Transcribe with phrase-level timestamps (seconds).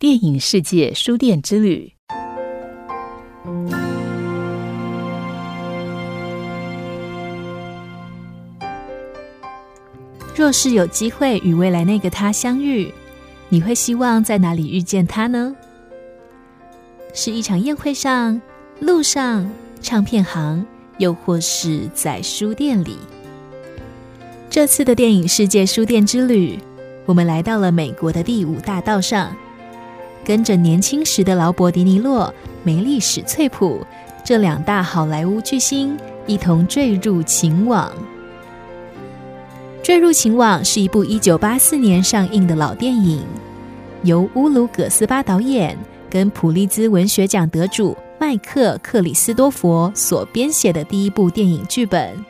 [0.00, 1.92] 电影世界书店之旅。
[10.36, 12.94] 若是有机会与未来那个他相遇，
[13.48, 15.56] 你会希望在哪里遇见他呢？
[17.12, 18.40] 是一场宴会上、
[18.78, 20.64] 路上、唱片行，
[20.98, 22.96] 又或是在书店里？
[24.48, 26.56] 这次的电影世界书店之旅，
[27.04, 29.36] 我们来到了美国的第五大道上，
[30.28, 32.32] 跟着年轻时的劳勃·迪尼洛、
[32.62, 33.82] 梅丽史翠普
[34.22, 35.96] 这两大好莱坞巨星
[36.26, 37.90] 一同坠入情网。
[39.82, 43.24] 《坠入情网》是一部一九八四年上映的老电影，
[44.02, 45.74] 由乌鲁葛斯巴导演
[46.10, 52.22] 跟普利兹文学奖得主麦克·克里斯多佛所编写的第一部电影剧本。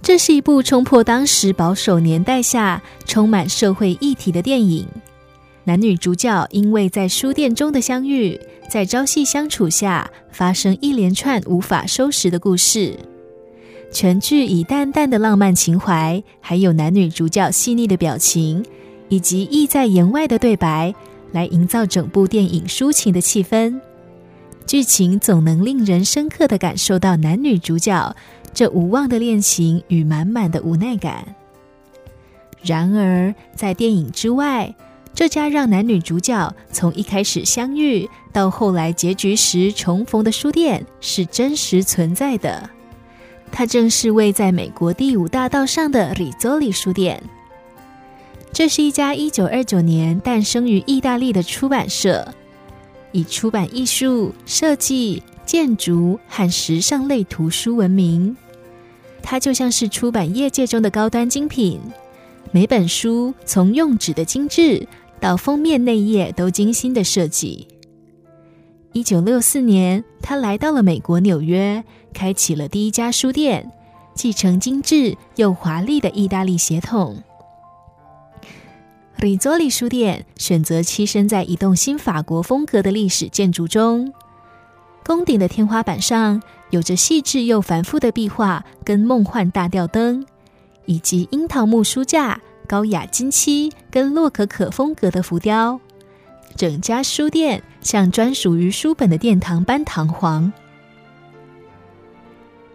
[0.00, 4.86] 这是一部冲破当时保守年代下充满社会议题的电影。
[5.66, 12.98] 男女主角因为在书店中的相遇，在朝夕相处下发生一连串无法收拾的故事。
[13.90, 18.62] 全剧以淡淡的浪漫情怀，还有男女主角细腻的表情，
[19.08, 20.94] 以及意在言外的对白，
[21.32, 23.80] 来营造整部电影抒情的气氛。
[24.66, 28.14] 剧情总能令人深刻的感受到男女主角
[28.52, 31.34] 这无望的恋情与满满的无奈感。
[32.62, 34.74] 然而，在电影之外，
[35.14, 42.68] 这家让男女主角从一开始相遇到后来结局时重逢的书店是真实存在的。
[43.52, 47.22] 它正是位在美国第五大道上的里佐里书店。
[48.52, 52.34] 这是一家一九二九年诞生于意大利的出版社，
[53.12, 58.36] 以出版艺术、设计、建筑和时尚类图书闻名。
[59.22, 61.80] 它就像是出版业界中的高端精品，
[62.50, 64.86] 每本书从用纸的精致
[65.24, 67.66] 到封面内页都精心的设计。
[68.92, 71.82] 一九六四年，他来到了美国纽约，
[72.12, 73.72] 开启了第一家书店，
[74.14, 77.16] 继承精致又华丽的意大利血统。
[79.16, 84.12] 里佐里书店选择栖身在一栋新法国风格的历史建筑中，
[85.06, 90.26] 宫顶的天花板上有着细致又繁复的壁画，跟梦幻大吊灯，
[90.84, 95.80] 以及樱桃木书架、高雅金漆跟洛可可风格的浮雕。
[96.56, 100.52] 整家书店像专属于书本的殿堂般堂皇。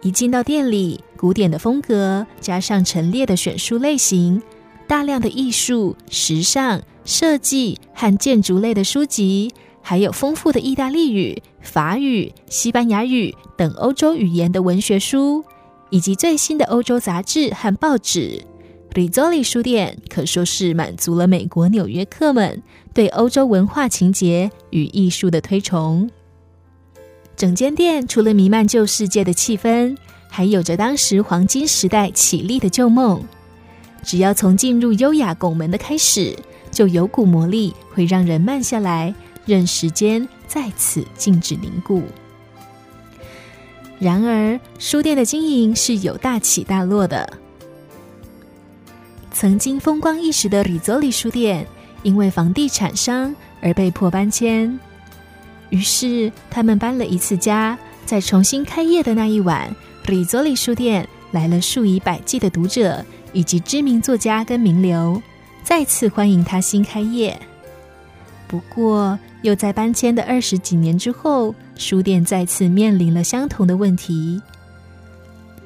[0.02, 4.42] 一进到店里，古典的风格加上陈列的选书类型，
[4.86, 9.52] 大量的艺术、时尚、设计和建筑类的书籍，
[9.82, 15.44] 还有丰富的意大利语、法语、西班牙语等欧洲语言的文学书，
[15.90, 18.42] 以及最新的欧洲杂志和报纸。
[18.92, 22.60] Rizzoli 书店可说是满足了美国纽约客们
[22.92, 26.10] 对欧洲文化情节与艺术的推崇。
[27.36, 29.96] 整间店除了弥漫旧世界的气氛，
[30.28, 33.22] 还有着当时黄金时代绮丽的旧梦。
[34.02, 36.36] 只要从进入优雅拱门的开始，
[36.72, 39.14] 就有股魔力，会让人慢下来，
[39.46, 42.02] 任时间在此静止凝固。
[44.00, 47.38] 然而，书店的经营是有大起大落的。
[49.40, 51.66] 曾经风光一时的里佐里书店，
[52.02, 54.78] 因为房地产商而被迫搬迁。
[55.70, 59.74] 于是他们搬了一次家，在重新开业的那一晚，
[60.04, 63.02] 里佐里书店来了数以百计的读者
[63.32, 65.22] 以及知名作家跟名流，
[65.64, 67.34] 再次欢迎他新开业。
[68.46, 74.38] 不过，又在搬迁的二十几年之后，书店再次面临了相同的问题。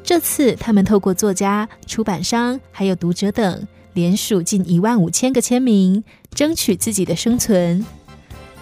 [0.05, 6.05] 这次，他们透过作家、出版商还有读者等，联署近一万五千个签名，
[6.35, 7.85] 争取自己的生存。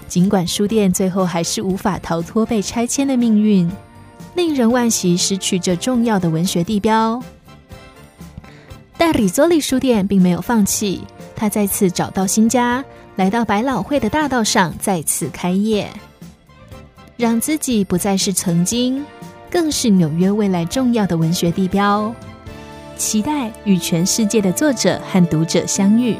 [0.06, 3.68] 尽管书店最后还是无法逃脱被拆迁的命运，
[4.36, 7.20] 令人惋惜失去这重要的文学地标。
[8.96, 11.00] 但里佐利书店并没有放弃，
[11.34, 12.84] 他再次找到新家，
[13.16, 15.90] 来到百老汇的大道上再次开业，
[17.16, 19.04] 让自己不再是曾经。
[19.52, 22.12] 更是纽约未来重要的文学地标，
[22.96, 26.16] 期待与全世界的作者和读者相遇。